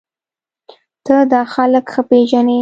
[1.05, 2.59] ته دا خلک ښه پېژنې